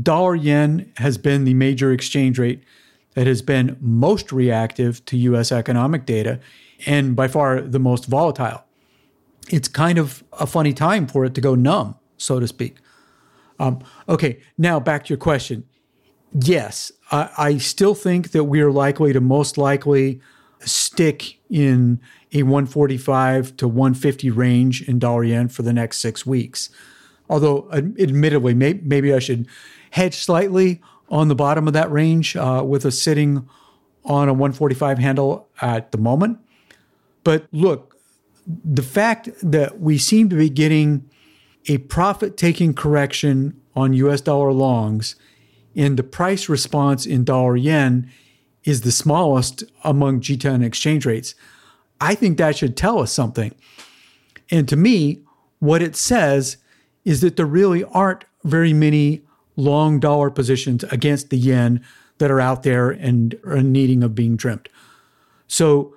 dollar 0.00 0.34
yen 0.34 0.92
has 0.98 1.16
been 1.18 1.44
the 1.44 1.54
major 1.54 1.92
exchange 1.92 2.38
rate 2.38 2.62
that 3.14 3.26
has 3.26 3.40
been 3.42 3.76
most 3.80 4.30
reactive 4.30 5.04
to 5.06 5.16
US 5.16 5.50
economic 5.50 6.04
data 6.04 6.38
and 6.84 7.16
by 7.16 7.28
far 7.28 7.60
the 7.62 7.78
most 7.78 8.04
volatile. 8.04 8.64
It's 9.48 9.68
kind 9.68 9.98
of 9.98 10.22
a 10.34 10.46
funny 10.46 10.74
time 10.74 11.06
for 11.06 11.24
it 11.24 11.34
to 11.34 11.40
go 11.40 11.54
numb, 11.54 11.96
so 12.18 12.38
to 12.38 12.46
speak. 12.46 12.76
Um, 13.58 13.80
okay, 14.08 14.40
now 14.58 14.80
back 14.80 15.04
to 15.04 15.08
your 15.08 15.18
question. 15.18 15.64
Yes, 16.32 16.92
I, 17.10 17.30
I 17.38 17.58
still 17.58 17.94
think 17.94 18.32
that 18.32 18.44
we 18.44 18.60
are 18.60 18.70
likely 18.70 19.12
to 19.12 19.20
most 19.20 19.56
likely 19.56 20.20
stick 20.60 21.38
in 21.48 22.00
a 22.32 22.42
145 22.42 23.56
to 23.56 23.68
150 23.68 24.30
range 24.30 24.82
in 24.88 24.98
dollar 24.98 25.24
yen 25.24 25.48
for 25.48 25.62
the 25.62 25.72
next 25.72 25.98
six 25.98 26.26
weeks. 26.26 26.70
Although, 27.28 27.68
admittedly, 27.72 28.54
may, 28.54 28.74
maybe 28.74 29.12
I 29.12 29.18
should 29.18 29.46
hedge 29.90 30.16
slightly 30.16 30.80
on 31.08 31.28
the 31.28 31.34
bottom 31.34 31.66
of 31.66 31.72
that 31.72 31.90
range 31.90 32.36
uh, 32.36 32.62
with 32.66 32.84
a 32.84 32.90
sitting 32.90 33.48
on 34.04 34.28
a 34.28 34.32
145 34.32 34.98
handle 34.98 35.48
at 35.60 35.92
the 35.92 35.98
moment. 35.98 36.38
But 37.24 37.46
look, 37.52 37.96
the 38.46 38.82
fact 38.82 39.28
that 39.42 39.80
we 39.80 39.98
seem 39.98 40.28
to 40.30 40.36
be 40.36 40.48
getting 40.48 41.08
a 41.68 41.78
profit 41.78 42.36
taking 42.36 42.74
correction 42.74 43.60
on 43.74 43.92
US 43.92 44.20
dollar 44.20 44.52
longs, 44.52 45.16
and 45.74 45.96
the 45.96 46.02
price 46.02 46.48
response 46.48 47.06
in 47.06 47.24
dollar 47.24 47.56
yen 47.56 48.10
is 48.64 48.80
the 48.80 48.92
smallest 48.92 49.62
among 49.84 50.20
G10 50.20 50.64
exchange 50.64 51.06
rates. 51.06 51.34
I 52.00 52.14
think 52.14 52.38
that 52.38 52.56
should 52.56 52.76
tell 52.76 52.98
us 52.98 53.12
something. 53.12 53.54
And 54.50 54.68
to 54.68 54.76
me, 54.76 55.22
what 55.58 55.82
it 55.82 55.96
says 55.96 56.56
is 57.04 57.20
that 57.20 57.36
there 57.36 57.46
really 57.46 57.84
aren't 57.84 58.24
very 58.44 58.72
many 58.72 59.22
long 59.56 60.00
dollar 60.00 60.30
positions 60.30 60.84
against 60.84 61.30
the 61.30 61.38
yen 61.38 61.82
that 62.18 62.30
are 62.30 62.40
out 62.40 62.62
there 62.62 62.90
and 62.90 63.38
are 63.44 63.62
needing 63.62 64.02
of 64.02 64.14
being 64.14 64.36
trimmed. 64.36 64.68
So 65.46 65.94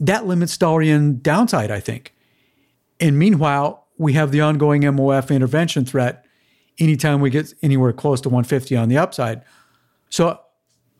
that 0.00 0.26
limits 0.26 0.56
dollar 0.56 0.82
yen 0.82 1.20
downside, 1.20 1.70
I 1.70 1.80
think. 1.80 2.14
And 3.00 3.18
meanwhile, 3.18 3.83
we 3.98 4.14
have 4.14 4.32
the 4.32 4.40
ongoing 4.40 4.82
MOF 4.82 5.34
intervention 5.34 5.84
threat 5.84 6.24
anytime 6.78 7.20
we 7.20 7.30
get 7.30 7.52
anywhere 7.62 7.92
close 7.92 8.20
to 8.22 8.28
150 8.28 8.76
on 8.76 8.88
the 8.88 8.98
upside. 8.98 9.42
So, 10.10 10.40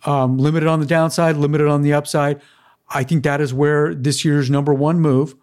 um, 0.04 0.38
limited 0.38 0.68
on 0.68 0.80
the 0.80 0.86
downside, 0.86 1.36
limited 1.36 1.66
on 1.66 1.82
the 1.82 1.92
upside. 1.92 2.40
I 2.90 3.02
think 3.04 3.24
that 3.24 3.40
is 3.40 3.54
where 3.54 3.94
this 3.94 4.24
year's 4.24 4.50
number 4.50 4.74
one 4.74 5.00
move, 5.00 5.34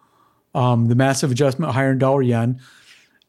um, 0.54 0.86
the 0.86 0.94
massive 0.94 1.30
adjustment 1.30 1.72
higher 1.72 1.92
in 1.92 1.98
dollar 1.98 2.22
yen, 2.22 2.60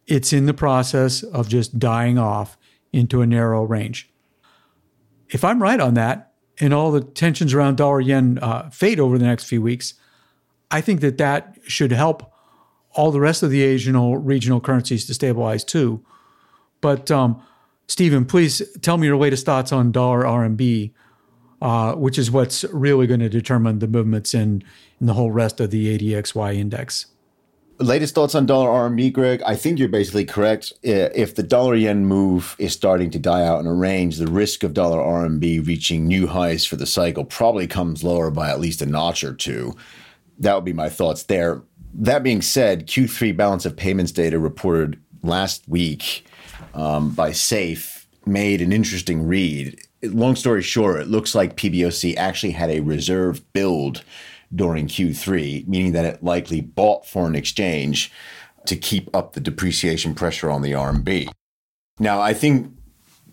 it's 0.06 0.32
in 0.32 0.46
the 0.46 0.54
process 0.54 1.24
of 1.24 1.48
just 1.48 1.80
dying 1.80 2.18
off 2.18 2.58
into 2.92 3.22
a 3.22 3.26
narrow 3.26 3.64
range. 3.64 4.10
If 5.30 5.44
I'm 5.44 5.62
right 5.62 5.80
on 5.80 5.96
that, 5.96 6.34
and 6.60 6.74
all 6.74 6.92
the 6.92 7.02
tensions 7.02 7.54
around 7.54 7.78
dollar 7.78 8.00
yen 8.00 8.38
uh, 8.42 8.70
fade 8.70 9.00
over 9.00 9.18
the 9.18 9.26
next 9.26 9.46
few 9.46 9.62
weeks, 9.62 9.96
I 10.70 10.82
think 10.82 11.02
that 11.02 11.18
that 11.18 11.58
should 11.68 11.92
help 11.92 12.33
all 12.94 13.12
the 13.12 13.20
rest 13.20 13.44
of 13.44 13.50
the 13.50 13.64
Asian 13.64 13.98
regional 14.24 14.60
currencies 14.60 15.06
to 15.06 15.14
stabilize 15.14 15.64
too. 15.64 16.04
But 16.82 17.10
um, 17.12 17.42
Stephen, 17.88 18.26
please 18.26 18.62
tell 18.82 18.98
me 18.98 19.08
your 19.08 19.18
latest 19.18 19.46
thoughts 19.46 19.72
on 19.72 19.92
dollar 19.92 20.24
RMB, 20.24 20.92
uh, 21.62 21.94
which 21.94 22.18
is 22.18 22.32
what's 22.32 22.64
really 22.66 23.08
going 23.08 23.20
to 23.20 23.30
determine 23.30 23.80
the 23.80 23.88
movements 23.88 24.34
in, 24.34 24.64
in 25.00 25.08
the 25.08 25.14
whole 25.14 25.32
rest 25.32 25.60
of 25.60 25.72
the 25.72 25.98
ADXY 25.98 26.56
index. 26.56 27.08
Latest 27.80 28.14
thoughts 28.14 28.36
on 28.36 28.46
dollar 28.46 28.70
RMB, 28.70 29.14
Greg? 29.14 29.42
I 29.46 29.56
think 29.56 29.80
you're 29.80 29.90
basically 29.90 30.26
correct. 30.26 30.74
If 30.84 31.36
the 31.36 31.44
dollar 31.44 31.76
yen 31.76 32.06
move 32.06 32.56
is 32.60 32.72
starting 32.72 33.10
to 33.12 33.20
die 33.20 33.46
out 33.46 33.60
in 33.60 33.66
a 33.66 33.74
range, 33.74 34.18
the 34.18 34.28
risk 34.28 34.64
of 34.64 34.74
dollar 34.74 35.00
RMB 35.00 35.66
reaching 35.66 36.06
new 36.06 36.28
highs 36.28 36.66
for 36.66 36.76
the 36.76 36.86
cycle 36.86 37.26
probably 37.26 37.66
comes 37.66 38.04
lower 38.04 38.30
by 38.30 38.50
at 38.50 38.60
least 38.60 38.82
a 38.82 38.86
notch 38.86 39.24
or 39.24 39.34
two. 39.34 39.76
That 40.38 40.54
would 40.54 40.66
be 40.66 40.74
my 40.74 40.90
thoughts 40.90 41.24
there 41.24 41.64
that 41.94 42.24
being 42.24 42.42
said, 42.42 42.88
Q3 42.88 43.36
balance 43.36 43.66
of 43.66 43.76
payments 43.76 44.12
data 44.12 44.40
reported 44.40 45.00
last 45.22 45.68
week 45.68 46.26
um, 46.74 47.12
by 47.12 47.32
SAFE 47.32 48.08
made 48.26 48.62
an 48.62 48.74
interesting 48.74 49.28
read. 49.28 49.80
Long 50.02 50.36
story 50.36 50.62
short, 50.62 51.02
it 51.02 51.08
looks 51.08 51.36
like 51.36 51.56
PBOC 51.56 52.16
actually 52.18 52.52
had 52.52 52.70
a 52.70 52.82
reserve 52.82 53.42
build 53.54 54.04
during 54.54 54.88
Q3, 54.88 55.68
meaning 55.68 55.94
that 55.94 56.06
it 56.06 56.24
likely 56.24 56.62
bought 56.62 57.08
foreign 57.08 57.36
exchange 57.36 58.12
to 58.66 58.76
keep 58.76 59.14
up 59.16 59.34
the 59.34 59.40
depreciation 59.40 60.16
pressure 60.16 60.50
on 60.50 60.62
the 60.62 60.72
RMB. 60.72 61.30
Now, 62.00 62.22
I 62.22 62.34
think 62.34 62.72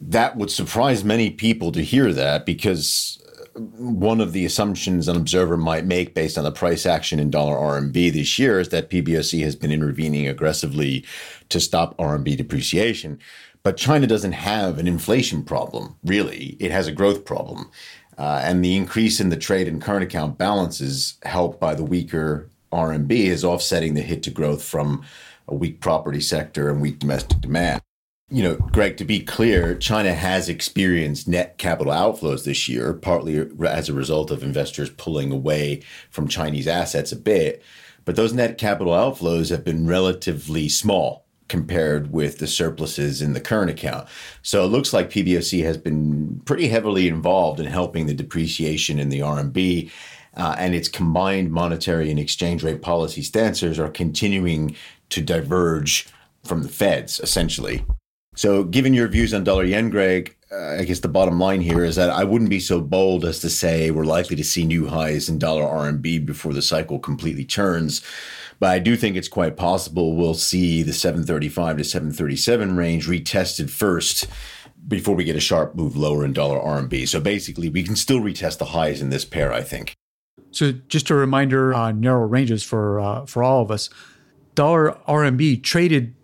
that 0.01 0.37
would 0.37 0.51
surprise 0.51 1.05
many 1.05 1.31
people 1.31 1.73
to 1.73 1.83
hear 1.83 2.13
that 2.13 2.47
because 2.47 3.23
one 3.55 4.21
of 4.21 4.33
the 4.33 4.45
assumptions 4.45 5.09
an 5.09 5.17
observer 5.17 5.57
might 5.57 5.85
make 5.85 6.15
based 6.15 6.39
on 6.39 6.45
the 6.45 6.53
price 6.53 6.87
action 6.87 7.19
in 7.19 7.31
dollar 7.31 7.57
RMB 7.57 8.13
this 8.13 8.39
year 8.39 8.61
is 8.61 8.69
that 8.69 8.91
PBOC 8.91 9.43
has 9.43 9.57
been 9.57 9.73
intervening 9.73 10.29
aggressively 10.29 11.05
to 11.49 11.61
stop 11.61 11.97
RMB 11.97 12.37
depreciation. 12.37 13.19
But 13.63 13.77
China 13.77 14.07
doesn't 14.07 14.33
have 14.33 14.79
an 14.79 14.89
inflation 14.89 15.43
problem, 15.43 15.97
really. 16.05 16.57
It 16.61 16.71
has 16.71 16.87
a 16.87 16.93
growth 16.93 17.25
problem. 17.25 17.71
Uh, 18.17 18.41
and 18.43 18.65
the 18.65 18.77
increase 18.77 19.21
in 19.21 19.31
the 19.31 19.37
trade 19.37 19.69
and 19.69 19.83
current 19.83 20.05
account 20.05 20.39
balances, 20.39 21.15
helped 21.25 21.61
by 21.61 21.75
the 21.75 21.85
weaker 21.85 22.49
RMB, 22.73 23.11
is 23.11 23.45
offsetting 23.45 23.95
the 23.95 24.03
hit 24.03 24.23
to 24.25 24.31
growth 24.31 24.63
from 24.63 25.05
a 25.49 25.55
weak 25.55 25.81
property 25.81 26.21
sector 26.21 26.71
and 26.71 26.81
weak 26.81 26.99
domestic 26.99 27.41
demand 27.41 27.80
you 28.31 28.45
know, 28.45 28.55
Greg, 28.55 28.97
to 28.99 29.05
be 29.05 29.21
clear, 29.21 29.75
China 29.75 30.15
has 30.15 30.49
experienced 30.49 31.27
net 31.27 31.59
capital 31.59 31.93
outflows 31.93 32.45
this 32.45 32.69
year, 32.69 32.95
partly 32.95 33.49
as 33.67 33.89
a 33.89 33.93
result 33.93 34.31
of 34.31 34.45
investors 34.45 34.89
pulling 34.91 35.33
away 35.33 35.83
from 36.11 36.29
Chinese 36.29 36.69
assets 36.69 37.11
a 37.11 37.17
bit. 37.17 37.63
But 38.05 38.15
those 38.15 38.33
net 38.33 38.57
capital 38.57 38.93
outflows 38.93 39.51
have 39.51 39.65
been 39.65 39.87
relatively 39.87 40.69
small 40.69 41.25
compared 41.49 42.13
with 42.13 42.39
the 42.39 42.47
surpluses 42.47 43.21
in 43.21 43.33
the 43.33 43.41
current 43.41 43.71
account. 43.71 44.09
So 44.43 44.65
it 44.65 44.69
looks 44.69 44.93
like 44.93 45.11
PBOC 45.11 45.65
has 45.65 45.77
been 45.77 46.41
pretty 46.45 46.69
heavily 46.69 47.09
involved 47.09 47.59
in 47.59 47.67
helping 47.67 48.07
the 48.07 48.15
depreciation 48.15 49.01
in 49.01 49.09
the 49.09 49.21
RMB. 49.21 49.91
uh, 50.37 50.55
and 50.57 50.77
its 50.77 50.89
combined 50.89 51.51
monetary 51.51 52.09
and 52.09 52.21
exchange 52.21 52.63
rate 52.63 52.81
policy 52.81 53.21
stances 53.21 53.81
are 53.81 53.89
continuing 53.89 54.77
to 55.09 55.21
diverge 55.21 56.07
from 56.45 56.63
the 56.63 56.69
Fed's, 56.69 57.19
essentially. 57.19 57.85
So, 58.37 58.63
given 58.65 58.95
your 58.95 59.09
views 59.09 59.35
on 59.35 59.45
dollar 59.45 59.65
yen, 59.65 59.91
Greg, 59.91 60.37
uh, 60.53 60.77
I 60.79 60.85
guess 60.85 61.01
the 61.01 61.09
bottom 61.09 61.39
line 61.39 61.61
here 61.61 61.85
is 61.85 61.97
that 61.97 62.11
I 62.11 62.25
wouldn't 62.25 62.51
be 62.51 62.61
so 62.61 62.81
bold 62.81 63.25
as 63.25 63.41
to 63.41 63.51
say 63.51 63.91
we're 63.91 64.05
likely 64.05 64.37
to 64.37 64.45
see 64.45 64.65
new 64.65 64.87
highs 64.87 65.29
in 65.29 65.39
dollar 65.39 65.65
RMB 65.65 66.27
before 66.27 66.53
the 66.53 66.63
cycle 66.63 66.99
completely 66.99 67.45
turns. 67.45 68.03
But 68.61 68.71
I 68.71 68.79
do 68.79 68.97
think 68.97 69.17
it's 69.17 69.29
quite 69.29 69.57
possible 69.57 70.15
we'll 70.15 70.35
see 70.35 70.83
the 70.83 70.93
735 70.93 71.79
to 71.79 71.85
737 71.85 72.77
range 72.77 73.09
retested 73.09 73.71
first 73.71 74.27
before 74.87 75.15
we 75.15 75.25
get 75.25 75.37
a 75.37 75.41
sharp 75.41 75.75
move 75.75 75.97
lower 75.97 76.25
in 76.25 76.33
dollar 76.33 76.59
RMB. 76.59 77.09
So 77.09 77.21
basically, 77.21 77.69
we 77.69 77.83
can 77.83 77.97
still 77.97 78.21
retest 78.21 78.59
the 78.59 78.67
highs 78.67 79.01
in 79.01 79.11
this 79.11 79.25
pair, 79.25 79.53
I 79.53 79.63
think. 79.63 79.95
So 80.51 80.73
just 80.73 81.11
a 81.11 81.15
reminder 81.15 81.75
on 81.75 82.01
narrow 82.01 82.27
ranges 82.27 82.63
for 82.63 83.01
uh, 83.01 83.27
for 83.27 83.43
all 83.43 83.63
of 83.63 83.71
us. 83.71 83.89
Dollar 84.55 84.99
RMB 85.09 85.63
traded 85.63 86.15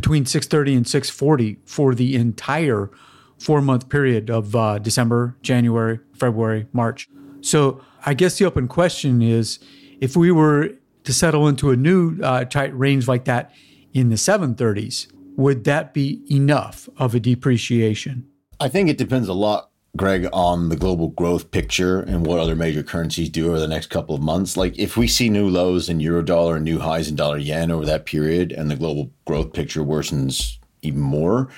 between 0.00 0.24
630 0.24 0.76
and 0.76 0.88
640 0.88 1.58
for 1.66 1.94
the 1.94 2.16
entire 2.16 2.90
four 3.38 3.60
month 3.60 3.90
period 3.90 4.30
of 4.30 4.56
uh, 4.56 4.78
December, 4.78 5.36
January, 5.42 6.00
February, 6.14 6.66
March. 6.72 7.06
So 7.42 7.82
I 8.06 8.14
guess 8.14 8.38
the 8.38 8.46
open 8.46 8.66
question 8.66 9.20
is 9.20 9.58
if 10.00 10.16
we 10.16 10.32
were 10.32 10.70
to 11.04 11.12
settle 11.12 11.46
into 11.48 11.70
a 11.70 11.76
new 11.76 12.18
uh, 12.22 12.46
tight 12.46 12.76
range 12.78 13.08
like 13.08 13.26
that 13.26 13.52
in 13.92 14.08
the 14.08 14.16
730s, 14.16 15.06
would 15.36 15.64
that 15.64 15.92
be 15.92 16.22
enough 16.30 16.88
of 16.96 17.14
a 17.14 17.20
depreciation? 17.20 18.26
I 18.58 18.68
think 18.68 18.88
it 18.88 18.96
depends 18.96 19.28
a 19.28 19.34
lot, 19.34 19.69
Greg, 19.96 20.28
on 20.32 20.68
the 20.68 20.76
global 20.76 21.08
growth 21.08 21.50
picture 21.50 22.00
and 22.00 22.24
what 22.24 22.38
other 22.38 22.54
major 22.54 22.82
currencies 22.82 23.28
do 23.28 23.48
over 23.48 23.58
the 23.58 23.66
next 23.66 23.90
couple 23.90 24.14
of 24.14 24.22
months. 24.22 24.56
Like 24.56 24.78
if 24.78 24.96
we 24.96 25.08
see 25.08 25.28
new 25.28 25.48
lows 25.48 25.88
in 25.88 25.98
euro 25.98 26.22
dollar 26.22 26.56
and 26.56 26.64
new 26.64 26.78
highs 26.78 27.08
in 27.08 27.16
dollar 27.16 27.38
yen 27.38 27.70
over 27.70 27.84
that 27.86 28.06
period 28.06 28.52
and 28.52 28.70
the 28.70 28.76
global 28.76 29.10
growth 29.24 29.52
picture 29.52 29.80
worsens 29.80 30.58
even 30.82 31.00
more, 31.00 31.48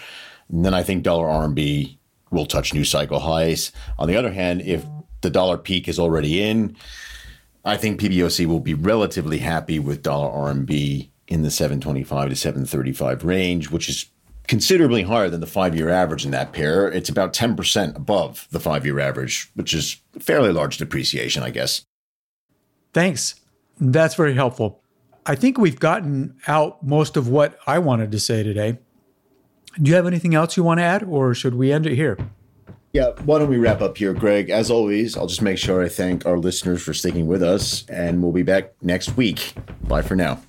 then 0.48 0.72
I 0.72 0.82
think 0.82 1.02
dollar 1.02 1.26
RMB 1.26 1.96
will 2.30 2.46
touch 2.46 2.72
new 2.72 2.84
cycle 2.84 3.20
highs. 3.20 3.70
On 3.98 4.08
the 4.08 4.16
other 4.16 4.32
hand, 4.32 4.62
if 4.62 4.84
the 5.20 5.30
dollar 5.30 5.58
peak 5.58 5.86
is 5.86 5.98
already 5.98 6.42
in, 6.42 6.76
I 7.64 7.76
think 7.76 8.00
PBOC 8.00 8.46
will 8.46 8.60
be 8.60 8.74
relatively 8.74 9.38
happy 9.38 9.78
with 9.78 10.02
dollar 10.02 10.30
RMB 10.52 11.10
in 11.28 11.42
the 11.42 11.50
725 11.50 12.30
to 12.30 12.36
735 12.36 13.24
range, 13.24 13.70
which 13.70 13.88
is 13.88 14.06
considerably 14.48 15.02
higher 15.02 15.30
than 15.30 15.40
the 15.40 15.46
five 15.46 15.74
year 15.74 15.88
average 15.88 16.24
in 16.24 16.30
that 16.32 16.52
pair. 16.52 16.88
It's 16.88 17.08
about 17.08 17.32
10% 17.32 17.96
above 17.96 18.46
the 18.50 18.60
five 18.60 18.84
year 18.84 19.00
average, 19.00 19.50
which 19.54 19.74
is 19.74 20.00
fairly 20.18 20.52
large 20.52 20.78
depreciation, 20.78 21.42
I 21.42 21.50
guess. 21.50 21.84
Thanks. 22.92 23.36
That's 23.80 24.14
very 24.14 24.34
helpful. 24.34 24.82
I 25.24 25.34
think 25.34 25.58
we've 25.58 25.78
gotten 25.78 26.36
out 26.46 26.82
most 26.82 27.16
of 27.16 27.28
what 27.28 27.58
I 27.66 27.78
wanted 27.78 28.10
to 28.12 28.20
say 28.20 28.42
today. 28.42 28.78
Do 29.80 29.88
you 29.88 29.94
have 29.94 30.06
anything 30.06 30.34
else 30.34 30.56
you 30.56 30.64
want 30.64 30.80
to 30.80 30.84
add, 30.84 31.02
or 31.04 31.32
should 31.32 31.54
we 31.54 31.72
end 31.72 31.86
it 31.86 31.94
here? 31.94 32.18
Yeah, 32.92 33.12
why 33.24 33.38
don't 33.38 33.48
we 33.48 33.56
wrap 33.56 33.80
up 33.80 33.96
here, 33.96 34.12
Greg? 34.12 34.50
As 34.50 34.70
always, 34.70 35.16
I'll 35.16 35.26
just 35.26 35.40
make 35.40 35.56
sure 35.56 35.82
I 35.82 35.88
thank 35.88 36.26
our 36.26 36.36
listeners 36.36 36.82
for 36.82 36.92
sticking 36.92 37.26
with 37.26 37.42
us, 37.42 37.88
and 37.88 38.22
we'll 38.22 38.32
be 38.32 38.42
back 38.42 38.72
next 38.82 39.16
week. 39.16 39.54
Bye 39.84 40.02
for 40.02 40.14
now. 40.14 40.42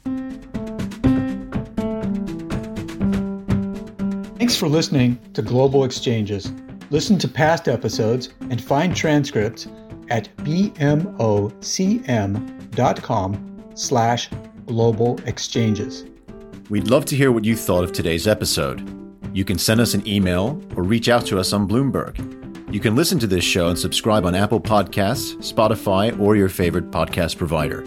Thanks 4.53 4.59
for 4.59 4.69
listening 4.69 5.17
to 5.33 5.41
Global 5.41 5.83
Exchanges. 5.83 6.53
Listen 6.91 7.17
to 7.17 7.27
past 7.27 7.67
episodes 7.67 8.35
and 8.51 8.63
find 8.63 8.95
transcripts 8.95 9.67
at 10.11 10.29
bmocm.com 10.37 11.23
slash 13.73 14.29
global 14.67 15.19
exchanges. 15.25 16.05
We'd 16.69 16.87
love 16.87 17.05
to 17.05 17.15
hear 17.15 17.31
what 17.31 17.45
you 17.45 17.55
thought 17.55 17.83
of 17.83 17.93
today's 17.93 18.27
episode. 18.27 18.87
You 19.35 19.43
can 19.43 19.57
send 19.57 19.81
us 19.81 19.95
an 19.95 20.07
email 20.07 20.61
or 20.75 20.83
reach 20.83 21.09
out 21.09 21.25
to 21.25 21.39
us 21.39 21.51
on 21.51 21.67
Bloomberg. 21.67 22.71
You 22.71 22.79
can 22.79 22.95
listen 22.95 23.17
to 23.17 23.27
this 23.27 23.43
show 23.43 23.69
and 23.69 23.79
subscribe 23.79 24.23
on 24.23 24.35
Apple 24.35 24.61
Podcasts, 24.61 25.35
Spotify, 25.37 26.19
or 26.19 26.35
your 26.35 26.49
favorite 26.49 26.91
podcast 26.91 27.37
provider. 27.37 27.81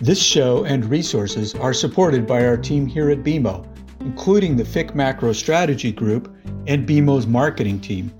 This 0.00 0.20
show 0.20 0.64
and 0.64 0.84
resources 0.86 1.54
are 1.54 1.72
supported 1.72 2.26
by 2.26 2.44
our 2.44 2.56
team 2.56 2.88
here 2.88 3.10
at 3.10 3.22
BMO, 3.22 3.71
including 4.04 4.56
the 4.56 4.64
FIC 4.64 4.94
Macro 4.94 5.32
Strategy 5.32 5.92
Group 5.92 6.34
and 6.66 6.88
BMO's 6.88 7.26
marketing 7.26 7.80
team. 7.80 8.12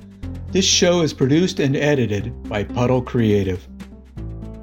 This 0.50 0.64
show 0.64 1.02
is 1.02 1.12
produced 1.12 1.60
and 1.60 1.76
edited 1.76 2.42
by 2.48 2.64
Puddle 2.64 3.02
Creative. 3.02 3.66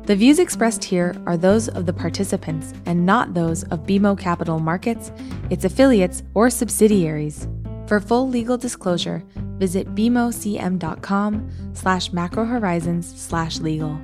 The 0.05 0.15
views 0.15 0.39
expressed 0.39 0.83
here 0.83 1.15
are 1.27 1.37
those 1.37 1.67
of 1.69 1.85
the 1.85 1.93
participants 1.93 2.73
and 2.85 3.05
not 3.05 3.33
those 3.33 3.63
of 3.65 3.85
BMO 3.85 4.17
Capital 4.17 4.59
Markets, 4.59 5.11
its 5.49 5.65
affiliates, 5.65 6.23
or 6.33 6.49
subsidiaries. 6.49 7.47
For 7.85 7.99
full 7.99 8.27
legal 8.27 8.57
disclosure, 8.57 9.23
visit 9.57 9.93
bmocm.com 9.93 11.49
slash 11.73 12.09
macrohorizons 12.11 13.03
slash 13.03 13.59
legal. 13.59 13.99